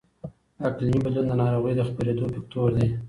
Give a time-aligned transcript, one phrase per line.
[0.67, 2.87] اقلیمي بدلون د ناروغۍ د خپرېدو فکتور دی.